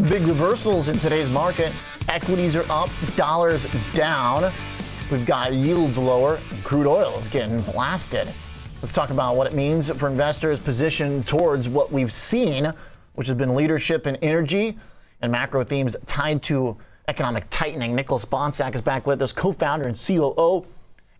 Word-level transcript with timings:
Some 0.00 0.08
big 0.08 0.26
reversals 0.26 0.88
in 0.88 0.98
today's 0.98 1.28
market. 1.28 1.74
Equities 2.08 2.56
are 2.56 2.64
up, 2.70 2.88
dollars 3.16 3.66
down. 3.92 4.50
We've 5.12 5.26
got 5.26 5.52
yields 5.52 5.98
lower. 5.98 6.40
Crude 6.64 6.86
oil 6.86 7.18
is 7.18 7.28
getting 7.28 7.60
blasted. 7.60 8.26
Let's 8.80 8.94
talk 8.94 9.10
about 9.10 9.36
what 9.36 9.46
it 9.46 9.52
means 9.52 9.90
for 9.90 10.08
investors 10.08 10.58
positioned 10.58 11.28
towards 11.28 11.68
what 11.68 11.92
we've 11.92 12.10
seen, 12.10 12.72
which 13.16 13.26
has 13.26 13.36
been 13.36 13.54
leadership 13.54 14.06
in 14.06 14.16
energy 14.16 14.78
and 15.20 15.30
macro 15.30 15.62
themes 15.64 15.96
tied 16.06 16.42
to 16.44 16.78
economic 17.06 17.44
tightening. 17.50 17.94
Nicholas 17.94 18.24
Bohnsack 18.24 18.74
is 18.74 18.80
back 18.80 19.06
with 19.06 19.20
us, 19.20 19.34
co-founder 19.34 19.86
and 19.86 20.02
COO 20.02 20.64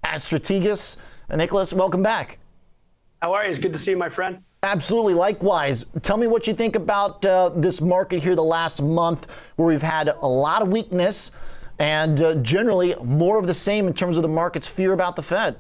at 0.05 0.21
Strategas. 0.21 0.97
Nicholas, 1.29 1.75
welcome 1.75 2.03
back. 2.03 2.39
How 3.23 3.35
are 3.35 3.45
you? 3.45 3.51
It's 3.51 3.61
good 3.61 3.75
to 3.75 3.79
see 3.79 3.91
you, 3.91 3.99
my 3.99 4.09
friend. 4.09 4.43
Absolutely. 4.63 5.15
Likewise. 5.15 5.85
Tell 6.03 6.17
me 6.17 6.27
what 6.27 6.47
you 6.47 6.55
think 6.55 6.77
about 6.77 7.25
uh, 7.25 7.51
this 7.51 7.81
market 7.81 8.23
here 8.23 8.35
the 8.35 8.43
last 8.43 8.83
month, 8.83 9.27
where 9.57 9.69
we've 9.69 9.83
had 9.83 10.09
a 10.09 10.27
lot 10.27 10.63
of 10.63 10.69
weakness 10.69 11.31
and 11.79 12.21
uh, 12.21 12.35
generally 12.37 12.95
more 13.03 13.39
of 13.39 13.47
the 13.47 13.55
same 13.55 13.87
in 13.87 13.95
terms 13.95 14.17
of 14.17 14.23
the 14.23 14.29
market's 14.29 14.69
fear 14.69 14.93
about 14.93 15.17
the 15.17 15.23
Fed. 15.23 15.57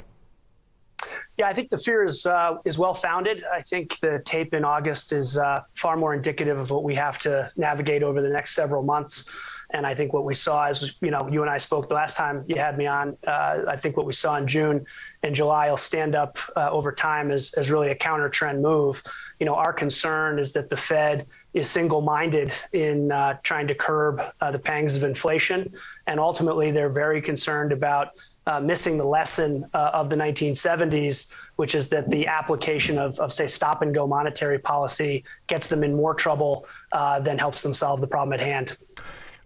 Yeah, 1.38 1.48
I 1.48 1.54
think 1.54 1.70
the 1.70 1.78
fear 1.78 2.04
is 2.04 2.26
uh, 2.26 2.56
is 2.66 2.76
well 2.76 2.92
founded. 2.92 3.42
I 3.50 3.62
think 3.62 3.98
the 4.00 4.20
tape 4.26 4.52
in 4.52 4.64
August 4.64 5.12
is 5.12 5.38
uh, 5.38 5.62
far 5.74 5.96
more 5.96 6.12
indicative 6.12 6.58
of 6.58 6.70
what 6.70 6.84
we 6.84 6.94
have 6.96 7.18
to 7.20 7.50
navigate 7.56 8.02
over 8.02 8.20
the 8.20 8.28
next 8.28 8.54
several 8.54 8.82
months. 8.82 9.30
And 9.72 9.86
I 9.86 9.94
think 9.94 10.12
what 10.12 10.24
we 10.24 10.34
saw 10.34 10.68
is, 10.68 10.94
you 11.00 11.10
know, 11.10 11.28
you 11.30 11.42
and 11.42 11.50
I 11.50 11.58
spoke 11.58 11.88
the 11.88 11.94
last 11.94 12.16
time 12.16 12.44
you 12.48 12.56
had 12.56 12.76
me 12.76 12.86
on. 12.86 13.16
Uh, 13.26 13.62
I 13.68 13.76
think 13.76 13.96
what 13.96 14.06
we 14.06 14.12
saw 14.12 14.36
in 14.36 14.46
June 14.46 14.84
and 15.22 15.34
July 15.34 15.70
will 15.70 15.76
stand 15.76 16.14
up 16.14 16.38
uh, 16.56 16.70
over 16.70 16.92
time 16.92 17.30
as, 17.30 17.52
as 17.54 17.70
really 17.70 17.90
a 17.90 17.94
counter 17.94 18.28
trend 18.28 18.62
move. 18.62 19.02
You 19.38 19.46
know, 19.46 19.54
our 19.54 19.72
concern 19.72 20.38
is 20.38 20.52
that 20.52 20.70
the 20.70 20.76
Fed 20.76 21.26
is 21.54 21.68
single 21.68 22.00
minded 22.00 22.52
in 22.72 23.12
uh, 23.12 23.38
trying 23.42 23.68
to 23.68 23.74
curb 23.74 24.20
uh, 24.40 24.50
the 24.50 24.58
pangs 24.58 24.96
of 24.96 25.04
inflation. 25.04 25.72
And 26.06 26.18
ultimately, 26.18 26.70
they're 26.70 26.90
very 26.90 27.22
concerned 27.22 27.72
about 27.72 28.10
uh, 28.46 28.58
missing 28.58 28.96
the 28.98 29.04
lesson 29.04 29.68
uh, 29.74 29.90
of 29.92 30.10
the 30.10 30.16
1970s, 30.16 31.34
which 31.56 31.74
is 31.74 31.88
that 31.90 32.10
the 32.10 32.26
application 32.26 32.98
of, 32.98 33.18
of, 33.20 33.32
say, 33.32 33.46
stop 33.46 33.82
and 33.82 33.94
go 33.94 34.06
monetary 34.06 34.58
policy 34.58 35.24
gets 35.46 35.68
them 35.68 35.84
in 35.84 35.94
more 35.94 36.14
trouble 36.14 36.66
uh, 36.92 37.20
than 37.20 37.38
helps 37.38 37.62
them 37.62 37.72
solve 37.72 38.00
the 38.00 38.06
problem 38.06 38.32
at 38.32 38.40
hand 38.40 38.76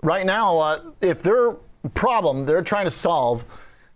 right 0.04 0.26
now, 0.26 0.58
uh, 0.58 0.80
if 1.00 1.22
their 1.22 1.56
problem 1.94 2.46
they're 2.46 2.62
trying 2.62 2.84
to 2.84 2.90
solve 2.90 3.44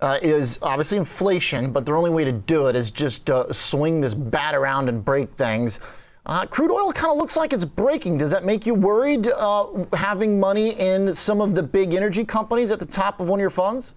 uh, 0.00 0.18
is 0.22 0.58
obviously 0.62 0.98
inflation, 0.98 1.72
but 1.72 1.84
their 1.84 1.96
only 1.96 2.10
way 2.10 2.24
to 2.24 2.32
do 2.32 2.66
it 2.66 2.76
is 2.76 2.90
just 2.90 3.30
uh, 3.30 3.52
swing 3.52 4.00
this 4.00 4.14
bat 4.14 4.54
around 4.54 4.88
and 4.88 5.04
break 5.04 5.30
things. 5.34 5.80
Uh, 6.26 6.44
crude 6.46 6.70
oil 6.70 6.92
kind 6.92 7.10
of 7.10 7.16
looks 7.16 7.36
like 7.36 7.52
it's 7.52 7.64
breaking. 7.64 8.18
Does 8.18 8.30
that 8.30 8.44
make 8.44 8.66
you 8.66 8.74
worried 8.74 9.28
uh, 9.28 9.66
having 9.94 10.38
money 10.38 10.78
in 10.78 11.14
some 11.14 11.40
of 11.40 11.54
the 11.54 11.62
big 11.62 11.94
energy 11.94 12.24
companies 12.24 12.70
at 12.70 12.78
the 12.78 12.86
top 12.86 13.20
of 13.20 13.28
one 13.28 13.40
of 13.40 13.42
your 13.42 13.50
funds? 13.50 13.94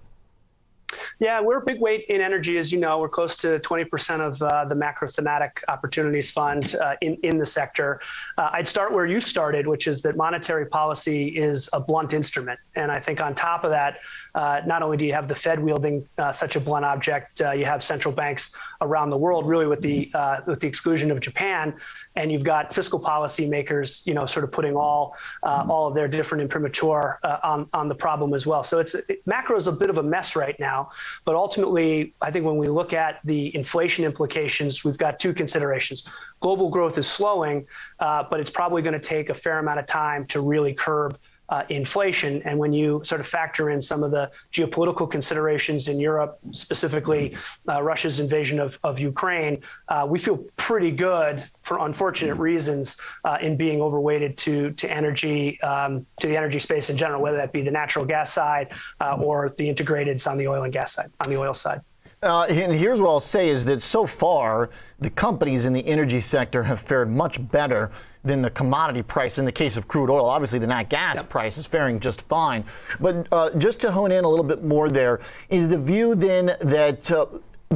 Yeah, 1.21 1.39
we're 1.39 1.59
a 1.59 1.63
big 1.63 1.79
weight 1.79 2.05
in 2.09 2.19
energy, 2.19 2.57
as 2.57 2.71
you 2.71 2.79
know. 2.79 2.97
We're 2.97 3.07
close 3.07 3.37
to 3.37 3.59
20% 3.59 4.21
of 4.21 4.41
uh, 4.41 4.65
the 4.65 4.73
macro 4.73 5.07
thematic 5.07 5.63
opportunities 5.67 6.31
fund 6.31 6.75
uh, 6.81 6.95
in, 7.01 7.13
in 7.21 7.37
the 7.37 7.45
sector. 7.45 8.01
Uh, 8.39 8.49
I'd 8.53 8.67
start 8.67 8.91
where 8.91 9.05
you 9.05 9.19
started, 9.19 9.67
which 9.67 9.85
is 9.85 10.01
that 10.01 10.17
monetary 10.17 10.65
policy 10.65 11.27
is 11.27 11.69
a 11.73 11.79
blunt 11.79 12.13
instrument. 12.13 12.59
And 12.75 12.91
I 12.91 12.99
think 12.99 13.21
on 13.21 13.35
top 13.35 13.63
of 13.63 13.69
that, 13.69 13.99
uh, 14.33 14.61
not 14.65 14.81
only 14.81 14.97
do 14.97 15.05
you 15.05 15.13
have 15.13 15.27
the 15.27 15.35
Fed 15.35 15.59
wielding 15.61 16.07
uh, 16.17 16.31
such 16.31 16.55
a 16.55 16.59
blunt 16.59 16.85
object, 16.85 17.39
uh, 17.39 17.51
you 17.51 17.65
have 17.65 17.83
central 17.83 18.11
banks 18.11 18.57
around 18.81 19.11
the 19.11 19.17
world, 19.17 19.47
really 19.47 19.67
with 19.67 19.81
the 19.81 20.09
with 20.47 20.59
the 20.59 20.67
exclusion 20.67 21.11
of 21.11 21.19
Japan, 21.19 21.75
and 22.15 22.31
you've 22.31 22.43
got 22.43 22.73
fiscal 22.73 22.99
policy 22.99 23.47
makers, 23.47 24.07
you 24.07 24.15
know, 24.15 24.25
sort 24.25 24.43
of 24.43 24.51
putting 24.51 24.75
all 24.75 25.15
all 25.43 25.87
of 25.87 25.93
their 25.93 26.07
different 26.07 26.41
imprimatur 26.41 27.19
on 27.43 27.69
on 27.73 27.89
the 27.89 27.95
problem 27.95 28.33
as 28.33 28.47
well. 28.47 28.63
So 28.63 28.79
it's 28.79 28.95
it, 28.95 29.21
macro 29.27 29.55
is 29.57 29.67
a 29.67 29.71
bit 29.71 29.89
of 29.89 29.97
a 29.97 30.03
mess 30.03 30.35
right 30.35 30.57
now, 30.59 30.91
but 31.25 31.35
ultimately, 31.35 32.13
I 32.21 32.31
think 32.31 32.45
when 32.45 32.57
we 32.57 32.67
look 32.67 32.93
at 32.93 33.19
the 33.23 33.55
inflation 33.55 34.05
implications, 34.05 34.83
we've 34.83 34.97
got 34.97 35.19
two 35.19 35.33
considerations. 35.33 36.07
Global 36.39 36.69
growth 36.69 36.97
is 36.97 37.07
slowing, 37.07 37.67
uh, 37.99 38.23
but 38.29 38.39
it's 38.39 38.49
probably 38.49 38.81
going 38.81 38.93
to 38.93 38.99
take 38.99 39.29
a 39.29 39.35
fair 39.35 39.59
amount 39.59 39.79
of 39.79 39.85
time 39.85 40.25
to 40.27 40.41
really 40.41 40.73
curb 40.73 41.17
uh, 41.51 41.63
inflation. 41.69 42.41
And 42.43 42.57
when 42.57 42.73
you 42.73 43.01
sort 43.03 43.21
of 43.21 43.27
factor 43.27 43.69
in 43.69 43.81
some 43.81 44.03
of 44.03 44.11
the 44.11 44.31
geopolitical 44.51 45.09
considerations 45.09 45.87
in 45.89 45.99
Europe, 45.99 46.39
specifically 46.51 47.35
uh, 47.67 47.83
Russia's 47.83 48.19
invasion 48.19 48.59
of, 48.59 48.79
of 48.83 48.99
Ukraine, 48.99 49.61
uh, 49.89 50.07
we 50.09 50.17
feel 50.17 50.37
pretty 50.55 50.91
good 50.91 51.43
for 51.61 51.79
unfortunate 51.79 52.35
reasons 52.35 52.99
uh, 53.25 53.37
in 53.41 53.57
being 53.57 53.81
overweighted 53.81 54.37
to 54.37 54.71
to 54.71 54.91
energy 54.91 55.61
um, 55.61 56.05
to 56.19 56.27
the 56.27 56.37
energy 56.37 56.59
space 56.59 56.89
in 56.89 56.97
general, 56.97 57.21
whether 57.21 57.37
that 57.37 57.51
be 57.51 57.61
the 57.61 57.71
natural 57.71 58.05
gas 58.05 58.31
side 58.31 58.71
uh, 59.01 59.17
or 59.19 59.49
the 59.57 59.67
integrateds 59.67 60.29
on 60.29 60.37
the 60.37 60.47
oil 60.47 60.63
and 60.63 60.73
gas 60.73 60.93
side 60.93 61.09
on 61.19 61.29
the 61.29 61.37
oil 61.37 61.53
side. 61.53 61.81
Uh, 62.23 62.45
and 62.49 62.71
here's 62.71 63.01
what 63.01 63.09
I'll 63.09 63.19
say 63.19 63.49
is 63.49 63.65
that 63.65 63.81
so 63.81 64.05
far, 64.05 64.69
the 64.99 65.09
companies 65.09 65.65
in 65.65 65.73
the 65.73 65.85
energy 65.87 66.21
sector 66.21 66.61
have 66.63 66.79
fared 66.79 67.09
much 67.09 67.49
better 67.51 67.91
than 68.23 68.41
the 68.41 68.49
commodity 68.49 69.01
price 69.01 69.37
in 69.37 69.45
the 69.45 69.51
case 69.51 69.77
of 69.77 69.87
crude 69.87 70.09
oil. 70.09 70.25
Obviously, 70.25 70.59
the 70.59 70.67
nat 70.67 70.89
gas 70.89 71.17
yep. 71.17 71.29
price 71.29 71.57
is 71.57 71.65
faring 71.65 71.99
just 71.99 72.21
fine. 72.21 72.63
But 72.99 73.27
uh, 73.31 73.49
just 73.57 73.79
to 73.81 73.91
hone 73.91 74.11
in 74.11 74.23
a 74.23 74.29
little 74.29 74.45
bit 74.45 74.63
more 74.63 74.89
there, 74.89 75.21
is 75.49 75.69
the 75.69 75.77
view 75.77 76.13
then 76.15 76.51
that 76.61 77.11
uh, 77.11 77.25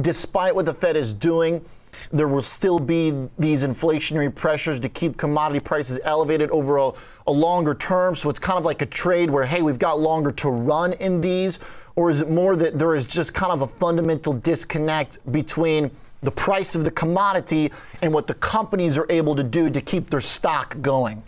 despite 0.00 0.54
what 0.54 0.66
the 0.66 0.74
Fed 0.74 0.96
is 0.96 1.12
doing, 1.12 1.64
there 2.12 2.28
will 2.28 2.42
still 2.42 2.78
be 2.78 3.28
these 3.38 3.64
inflationary 3.64 4.32
pressures 4.32 4.78
to 4.80 4.88
keep 4.88 5.16
commodity 5.16 5.60
prices 5.60 5.98
elevated 6.04 6.50
over 6.50 6.76
a, 6.76 6.90
a 7.26 7.32
longer 7.32 7.74
term. 7.74 8.14
So 8.14 8.30
it's 8.30 8.38
kind 8.38 8.58
of 8.58 8.64
like 8.64 8.82
a 8.82 8.86
trade 8.86 9.30
where, 9.30 9.44
hey, 9.44 9.62
we've 9.62 9.78
got 9.78 9.98
longer 9.98 10.30
to 10.32 10.50
run 10.50 10.92
in 10.94 11.20
these. 11.20 11.58
Or 11.96 12.10
is 12.10 12.20
it 12.20 12.30
more 12.30 12.54
that 12.56 12.78
there 12.78 12.94
is 12.94 13.06
just 13.06 13.32
kind 13.32 13.50
of 13.50 13.62
a 13.62 13.66
fundamental 13.66 14.34
disconnect 14.34 15.18
between 15.32 15.90
the 16.22 16.30
price 16.30 16.74
of 16.74 16.84
the 16.84 16.90
commodity 16.90 17.70
and 18.02 18.12
what 18.12 18.26
the 18.26 18.34
companies 18.34 18.98
are 18.98 19.06
able 19.10 19.36
to 19.36 19.44
do 19.44 19.70
to 19.70 19.80
keep 19.80 20.10
their 20.10 20.20
stock 20.20 20.80
going? 20.80 21.22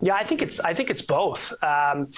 Yeah, 0.00 0.14
I 0.14 0.24
think 0.24 0.42
it's 0.42 0.60
I 0.60 0.74
think 0.74 0.90
it's 0.90 1.02
both. 1.02 1.52
Um, 1.62 2.10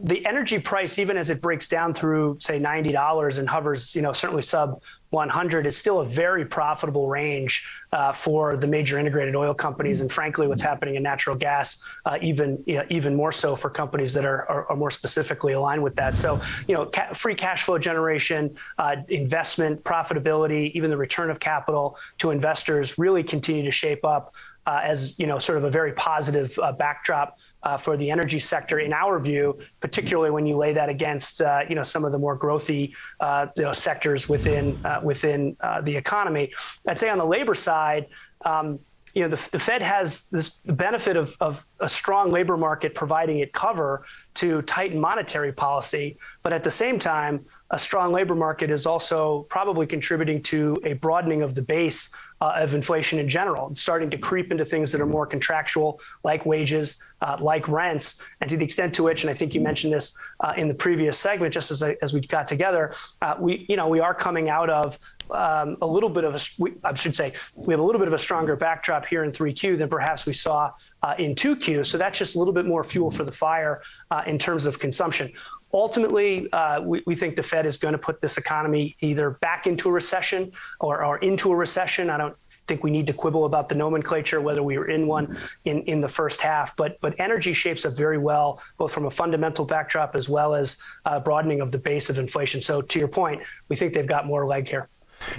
the 0.00 0.24
energy 0.26 0.58
price, 0.58 0.98
even 0.98 1.16
as 1.16 1.30
it 1.30 1.40
breaks 1.40 1.68
down 1.68 1.94
through 1.94 2.38
say 2.40 2.58
ninety 2.58 2.92
dollars 2.92 3.38
and 3.38 3.48
hovers, 3.48 3.94
you 3.94 4.02
know, 4.02 4.12
certainly 4.12 4.42
sub 4.42 4.80
100 5.12 5.66
is 5.66 5.76
still 5.76 6.00
a 6.00 6.06
very 6.06 6.44
profitable 6.44 7.06
range 7.06 7.68
uh, 7.92 8.12
for 8.14 8.56
the 8.56 8.66
major 8.66 8.98
integrated 8.98 9.36
oil 9.36 9.52
companies, 9.52 10.00
and 10.00 10.10
frankly, 10.10 10.46
what's 10.46 10.62
happening 10.62 10.94
in 10.94 11.02
natural 11.02 11.36
gas, 11.36 11.86
uh, 12.06 12.18
even 12.22 12.62
you 12.66 12.76
know, 12.76 12.86
even 12.88 13.14
more 13.14 13.30
so 13.30 13.54
for 13.54 13.68
companies 13.68 14.14
that 14.14 14.24
are, 14.24 14.48
are, 14.48 14.66
are, 14.70 14.76
more 14.76 14.90
specifically 14.90 15.52
aligned 15.52 15.82
with 15.82 15.94
that. 15.96 16.16
So, 16.16 16.40
you 16.66 16.74
know, 16.74 16.86
ca- 16.86 17.12
free 17.12 17.34
cash 17.34 17.64
flow 17.64 17.76
generation, 17.78 18.56
uh, 18.78 18.96
investment, 19.10 19.84
profitability, 19.84 20.72
even 20.72 20.90
the 20.90 20.96
return 20.96 21.30
of 21.30 21.38
capital 21.38 21.98
to 22.18 22.30
investors 22.30 22.98
really 22.98 23.22
continue 23.22 23.64
to 23.64 23.70
shape 23.70 24.06
up 24.06 24.32
uh, 24.66 24.80
as 24.82 25.18
you 25.18 25.26
know, 25.26 25.38
sort 25.38 25.58
of 25.58 25.64
a 25.64 25.70
very 25.70 25.92
positive 25.92 26.56
uh, 26.62 26.72
backdrop 26.72 27.38
uh, 27.62 27.76
for 27.76 27.96
the 27.96 28.10
energy 28.10 28.38
sector, 28.38 28.78
in 28.78 28.92
our 28.92 29.18
view, 29.18 29.58
particularly 29.80 30.30
when 30.30 30.46
you 30.46 30.56
lay 30.56 30.72
that 30.72 30.88
against 30.88 31.40
uh, 31.40 31.62
you 31.68 31.74
know 31.74 31.82
some 31.82 32.04
of 32.04 32.12
the 32.12 32.18
more 32.18 32.38
growthy 32.38 32.92
uh, 33.20 33.46
you 33.56 33.62
know, 33.62 33.72
sectors 33.72 34.28
within 34.28 34.78
uh, 34.84 35.00
within 35.02 35.56
the 35.82 35.96
economy. 35.96 36.52
I'd 36.86 36.98
say 36.98 37.08
on 37.08 37.18
the 37.18 37.26
labor 37.26 37.54
side. 37.54 38.06
Um, 38.44 38.80
you 39.14 39.22
know, 39.22 39.28
the, 39.28 39.50
the, 39.50 39.58
Fed 39.58 39.82
has 39.82 40.30
this 40.30 40.60
benefit 40.60 41.16
of, 41.18 41.36
of 41.38 41.66
a 41.80 41.88
strong 41.88 42.30
labor 42.30 42.56
market 42.56 42.94
providing 42.94 43.40
it 43.40 43.52
cover 43.52 44.06
to 44.34 44.62
tighten 44.62 44.98
monetary 44.98 45.52
policy, 45.52 46.16
but 46.42 46.54
at 46.54 46.64
the 46.64 46.70
same 46.70 46.98
time, 46.98 47.44
a 47.72 47.78
strong 47.78 48.12
labor 48.12 48.34
market 48.34 48.70
is 48.70 48.86
also 48.86 49.42
probably 49.50 49.86
contributing 49.86 50.42
to 50.42 50.76
a 50.84 50.92
broadening 50.94 51.42
of 51.42 51.54
the 51.54 51.62
base 51.62 52.14
uh, 52.42 52.54
of 52.56 52.74
inflation 52.74 53.20
in 53.20 53.28
general. 53.28 53.68
It's 53.68 53.80
starting 53.80 54.10
to 54.10 54.18
creep 54.18 54.50
into 54.50 54.64
things 54.64 54.90
that 54.90 55.00
are 55.00 55.06
more 55.06 55.26
contractual, 55.26 56.00
like 56.24 56.44
wages, 56.44 57.00
uh, 57.20 57.36
like 57.40 57.68
rents, 57.68 58.26
and 58.40 58.50
to 58.50 58.56
the 58.56 58.64
extent 58.64 58.92
to 58.94 59.04
which, 59.04 59.22
and 59.22 59.30
I 59.30 59.34
think 59.34 59.54
you 59.54 59.60
mentioned 59.60 59.92
this 59.92 60.18
uh, 60.40 60.52
in 60.56 60.66
the 60.66 60.74
previous 60.74 61.16
segment, 61.16 61.54
just 61.54 61.70
as, 61.70 61.84
as 61.84 62.12
we 62.12 62.20
got 62.20 62.48
together, 62.48 62.96
uh, 63.22 63.36
we 63.38 63.64
you 63.68 63.76
know 63.76 63.88
we 63.88 64.00
are 64.00 64.12
coming 64.12 64.48
out 64.48 64.70
of 64.70 64.98
um, 65.30 65.76
a 65.80 65.86
little 65.86 66.08
bit 66.08 66.24
of 66.24 66.34
a, 66.34 66.40
we, 66.58 66.72
I 66.84 66.94
should 66.94 67.14
say, 67.14 67.32
we 67.54 67.72
have 67.72 67.80
a 67.80 67.82
little 67.82 67.98
bit 67.98 68.08
of 68.08 68.14
a 68.14 68.18
stronger 68.18 68.56
backdrop 68.56 69.06
here 69.06 69.24
in 69.24 69.32
3Q 69.32 69.78
than 69.78 69.88
perhaps 69.88 70.26
we 70.26 70.32
saw 70.32 70.72
uh, 71.02 71.14
in 71.18 71.34
2Q. 71.34 71.86
So 71.86 71.98
that's 71.98 72.18
just 72.18 72.34
a 72.34 72.38
little 72.38 72.54
bit 72.54 72.66
more 72.66 72.84
fuel 72.84 73.10
for 73.10 73.24
the 73.24 73.32
fire 73.32 73.82
uh, 74.10 74.22
in 74.26 74.38
terms 74.38 74.66
of 74.66 74.78
consumption 74.78 75.32
ultimately, 75.74 76.52
uh, 76.52 76.80
we, 76.82 77.02
we, 77.06 77.14
think 77.14 77.34
the 77.36 77.42
Fed 77.42 77.66
is 77.66 77.78
going 77.78 77.92
to 77.92 77.98
put 77.98 78.20
this 78.20 78.36
economy 78.36 78.94
either 79.00 79.30
back 79.30 79.66
into 79.66 79.88
a 79.88 79.92
recession 79.92 80.52
or, 80.80 81.04
or, 81.04 81.18
into 81.18 81.50
a 81.50 81.56
recession. 81.56 82.10
I 82.10 82.18
don't 82.18 82.36
think 82.66 82.84
we 82.84 82.90
need 82.90 83.06
to 83.06 83.12
quibble 83.12 83.44
about 83.44 83.68
the 83.68 83.74
nomenclature, 83.74 84.40
whether 84.40 84.62
we 84.62 84.78
were 84.78 84.88
in 84.88 85.06
one 85.06 85.36
in, 85.64 85.82
in 85.82 86.00
the 86.00 86.08
first 86.08 86.40
half. 86.40 86.76
But 86.76 87.00
but 87.00 87.14
energy 87.18 87.52
shapes 87.52 87.84
up 87.84 87.94
very 87.94 88.18
well, 88.18 88.62
both 88.76 88.92
from 88.92 89.06
a 89.06 89.10
fundamental 89.10 89.64
backdrop 89.64 90.14
as 90.14 90.28
well 90.28 90.54
as 90.54 90.80
uh, 91.04 91.18
broadening 91.20 91.60
of 91.60 91.72
the 91.72 91.78
base 91.78 92.10
of 92.10 92.18
inflation. 92.18 92.60
So 92.60 92.82
to 92.82 92.98
your 92.98 93.08
point, 93.08 93.42
we 93.68 93.76
think 93.76 93.94
they've 93.94 94.06
got 94.06 94.26
more 94.26 94.46
leg 94.46 94.68
here. 94.68 94.88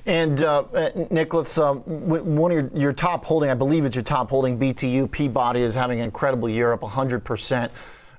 And 0.05 0.41
uh, 0.41 0.63
uh 0.73 0.89
Nicholas, 1.09 1.57
uh, 1.57 1.73
one 1.73 2.51
of 2.51 2.57
your, 2.57 2.81
your, 2.81 2.93
top 2.93 3.25
holding, 3.25 3.49
I 3.49 3.53
believe 3.53 3.85
it's 3.85 3.95
your 3.95 4.03
top 4.03 4.29
holding, 4.29 4.57
BTU 4.57 5.09
Peabody 5.11 5.61
is 5.61 5.75
having 5.75 5.99
an 5.99 6.05
incredible 6.05 6.49
year, 6.49 6.73
up 6.73 6.81
100%. 6.81 7.69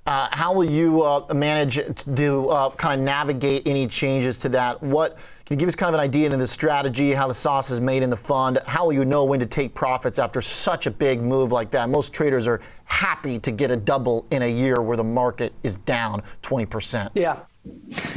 Uh, 0.07 0.29
how 0.33 0.53
will 0.53 0.71
you 0.71 1.03
uh, 1.03 1.25
manage 1.33 1.81
to 2.17 2.49
uh, 2.51 2.71
kind 2.71 3.01
of 3.01 3.05
navigate 3.05 3.67
any 3.67 3.87
changes 3.87 4.39
to 4.39 4.51
that? 4.51 4.83
What 4.83 5.17
can 5.47 5.57
you 5.57 5.59
give 5.59 5.69
us 5.69 5.75
kind 5.75 5.89
of 5.89 5.95
an 5.95 6.01
idea 6.01 6.27
into 6.27 6.37
the 6.37 6.47
strategy, 6.47 7.13
how 7.13 7.29
the 7.29 7.35
sauce 7.35 7.71
is 7.71 7.81
made 7.81 8.03
in 8.03 8.11
the 8.11 8.17
fund? 8.17 8.61
How 8.67 8.87
will 8.87 8.93
you 8.93 9.05
know 9.05 9.25
when 9.25 9.41
to 9.41 9.47
take 9.47 9.75
profits 9.75 10.19
after 10.19 10.43
such 10.43 10.87
a 10.87 10.91
big 10.91 11.23
move 11.23 11.53
like 11.53 11.71
that? 11.71 11.89
Most 11.89 12.13
traders 12.13 12.47
are 12.47 12.61
happy 12.85 13.39
to 13.39 13.51
get 13.51 13.71
a 13.71 13.77
double 13.77 14.27
in 14.31 14.43
a 14.43 14.51
year 14.51 14.81
where 14.83 14.97
the 14.97 15.05
market 15.05 15.53
is 15.63 15.77
down 15.77 16.23
20%. 16.43 17.11
Yeah. 17.15 17.41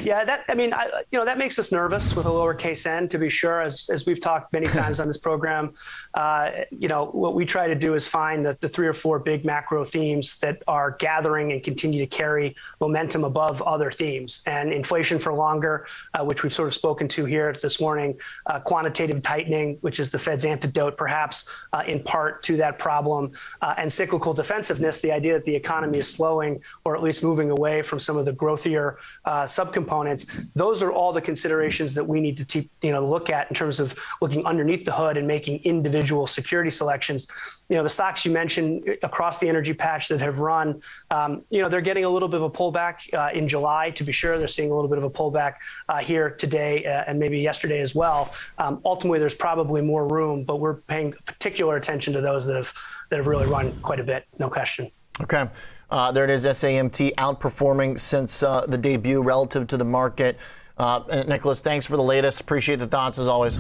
Yeah, 0.04 0.26
that 0.26 0.46
I 0.50 0.56
mean, 0.56 0.74
I, 0.74 1.04
you 1.12 1.20
know, 1.20 1.26
that 1.26 1.38
makes 1.38 1.58
us 1.60 1.72
nervous 1.72 2.16
with 2.16 2.26
a 2.26 2.30
lowercase 2.30 2.86
n, 2.86 3.08
to 3.10 3.18
be 3.18 3.30
sure. 3.30 3.62
As 3.62 3.90
as 3.90 4.06
we've 4.06 4.20
talked 4.20 4.52
many 4.52 4.66
times 4.80 5.00
on 5.00 5.08
this 5.08 5.18
program, 5.18 5.74
uh, 6.14 6.52
you 6.72 6.88
know, 6.88 7.06
what 7.06 7.34
we 7.34 7.46
try 7.46 7.68
to 7.68 7.76
do 7.76 7.94
is 7.94 8.08
find 8.08 8.46
the, 8.46 8.58
the 8.60 8.68
three 8.68 8.88
or 8.88 8.94
four 8.94 9.20
big 9.20 9.46
macro 9.46 9.86
themes 9.86 10.40
that 10.40 10.64
are 10.68 10.92
gathering 10.92 11.52
and 11.52 11.64
continue 11.64 12.00
to 12.00 12.08
carry 12.08 12.56
momentum 12.82 13.24
above 13.24 13.62
other 13.62 13.92
themes. 13.92 14.44
And 14.48 14.72
inflation 14.74 15.20
for 15.20 15.34
longer, 15.34 15.88
uh, 16.14 16.26
which 16.26 16.44
we've 16.44 16.54
sort 16.54 16.68
of 16.68 16.74
spoken 16.74 17.08
to 17.10 17.26
here 17.26 17.54
this 17.54 17.80
morning, 17.80 18.20
uh, 18.48 18.60
quantitative 18.60 19.22
tightening, 19.22 19.78
which 19.82 20.00
is 20.00 20.10
the 20.10 20.20
Fed's 20.20 20.46
antidote, 20.46 20.98
perhaps 20.98 21.50
uh, 21.74 21.84
in 21.88 22.02
part 22.02 22.44
to 22.44 22.58
that 22.58 22.80
problem, 22.80 23.32
uh, 23.62 23.76
and 23.78 23.92
cyclical 23.92 24.34
defensiveness, 24.34 25.02
the 25.02 25.12
idea 25.12 25.34
that 25.34 25.46
the 25.46 25.56
economy 25.56 26.00
is 26.00 26.08
slowing 26.08 26.62
or 26.86 26.96
at 26.96 27.04
least 27.04 27.24
moving 27.24 27.52
away 27.52 27.82
from 27.82 28.00
some 28.00 28.18
of 28.18 28.26
the 28.26 28.34
growthier 28.34 28.96
uh, 29.26 29.37
subcomponents. 29.46 30.48
Those 30.56 30.82
are 30.82 30.92
all 30.92 31.14
the 31.14 31.22
considerations 31.22 31.94
that 31.94 32.04
we 32.04 32.20
need 32.20 32.38
to 32.38 32.46
te- 32.46 32.70
you 32.82 32.92
know 32.92 33.08
look 33.08 33.30
at 33.30 33.50
in 33.50 33.56
terms 33.56 33.80
of 33.80 33.98
looking 34.22 34.46
underneath 34.46 34.86
the 34.86 34.92
hood 34.92 35.18
and 35.18 35.28
making 35.28 35.64
individual 35.64 36.28
security 36.28 36.72
selections. 36.72 37.30
You 37.70 37.76
know, 37.76 37.84
the 37.84 37.90
stocks 37.90 38.26
you 38.26 38.32
mentioned 38.32 38.98
across 39.04 39.40
the 39.40 39.50
energy 39.50 39.74
patch 39.74 40.08
that 40.08 40.22
have 40.22 40.40
run, 40.40 40.82
um, 41.12 41.44
you 41.50 41.62
know, 41.62 41.68
they're 41.68 41.82
getting 41.82 42.06
a 42.06 42.10
little 42.10 42.30
bit 42.30 42.38
of 42.38 42.44
a 42.44 42.50
pullback 42.50 43.14
uh, 43.14 43.38
in 43.38 43.48
July. 43.48 43.92
To 43.92 44.04
be 44.06 44.14
sure, 44.14 44.38
they're 44.38 44.48
seeing 44.48 44.72
a 44.72 44.74
little 44.74 44.90
bit 44.90 44.98
of 44.98 45.04
a 45.04 45.10
pullback 45.10 45.56
uh, 45.90 45.98
here 45.98 46.30
today 46.30 46.86
uh, 46.86 47.04
and 47.08 47.20
maybe 47.20 47.40
yesterday 47.40 47.82
as 47.82 47.94
well. 47.94 48.34
Um, 48.58 48.82
ultimately, 48.86 49.20
there's 49.20 49.36
probably 49.36 49.82
more 49.82 50.08
room, 50.08 50.46
but 50.46 50.62
we're 50.62 50.76
paying 50.76 51.14
particular 51.26 51.76
attention 51.76 52.14
to 52.14 52.22
those 52.22 52.46
that 52.46 52.56
have 52.56 52.74
that 53.10 53.18
have 53.18 53.28
really 53.28 53.48
run 53.48 53.72
quite 53.82 54.00
a 54.00 54.04
bit, 54.04 54.26
no 54.40 54.50
question. 54.50 54.92
Okay. 55.22 55.48
Uh, 55.90 56.12
there 56.12 56.24
it 56.26 56.30
is, 56.30 56.46
SAMT 56.46 57.16
outperforming 57.16 58.00
since 58.00 58.44
uh, 58.44 58.66
the 58.68 58.78
debut 58.78 59.22
relative 59.22 59.68
to 59.68 59.78
the 59.78 59.86
market. 59.86 60.38
Uh, 60.78 61.24
Nicholas, 61.28 61.62
thanks 61.62 61.86
for 61.86 61.96
the 61.96 62.04
latest. 62.04 62.42
Appreciate 62.42 62.78
the 62.80 62.88
thoughts 62.88 63.18
as 63.18 63.28
always. 63.28 63.58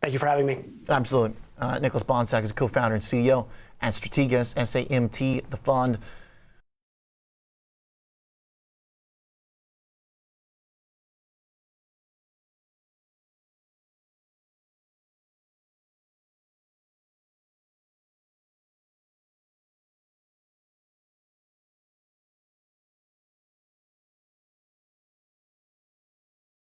Thank 0.00 0.12
you 0.12 0.18
for 0.18 0.26
having 0.26 0.46
me. 0.46 0.64
Absolutely. 0.88 1.36
Uh, 1.58 1.78
Nicholas 1.78 2.02
Bohnsack 2.02 2.42
is 2.42 2.52
co 2.52 2.68
founder 2.68 2.94
and 2.94 3.04
CEO 3.04 3.46
at 3.80 3.94
Strategas, 3.94 4.54
SAMT, 4.54 5.48
the 5.50 5.56
fund. 5.56 5.98